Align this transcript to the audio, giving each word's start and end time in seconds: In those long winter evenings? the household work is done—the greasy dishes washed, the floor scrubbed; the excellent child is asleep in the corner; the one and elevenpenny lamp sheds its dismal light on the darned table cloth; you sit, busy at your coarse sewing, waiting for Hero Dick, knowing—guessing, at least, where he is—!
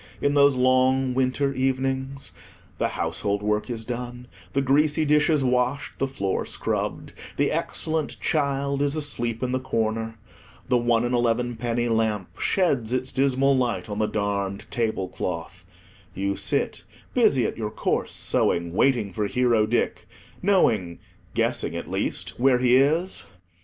In 0.19 0.33
those 0.33 0.55
long 0.55 1.13
winter 1.13 1.53
evenings? 1.53 2.31
the 2.79 2.87
household 2.97 3.43
work 3.43 3.69
is 3.69 3.85
done—the 3.85 4.61
greasy 4.63 5.05
dishes 5.05 5.43
washed, 5.43 5.99
the 5.99 6.07
floor 6.07 6.43
scrubbed; 6.43 7.13
the 7.37 7.51
excellent 7.51 8.19
child 8.19 8.81
is 8.81 8.95
asleep 8.95 9.43
in 9.43 9.51
the 9.51 9.59
corner; 9.59 10.17
the 10.67 10.75
one 10.79 11.05
and 11.05 11.13
elevenpenny 11.13 11.87
lamp 11.87 12.39
sheds 12.39 12.91
its 12.91 13.11
dismal 13.11 13.55
light 13.55 13.89
on 13.89 13.99
the 13.99 14.07
darned 14.07 14.65
table 14.71 15.07
cloth; 15.07 15.63
you 16.15 16.35
sit, 16.35 16.83
busy 17.13 17.45
at 17.45 17.55
your 17.55 17.69
coarse 17.69 18.11
sewing, 18.11 18.73
waiting 18.73 19.13
for 19.13 19.27
Hero 19.27 19.67
Dick, 19.67 20.07
knowing—guessing, 20.41 21.75
at 21.75 21.91
least, 21.91 22.39
where 22.39 22.57
he 22.57 22.75
is—! 22.75 23.23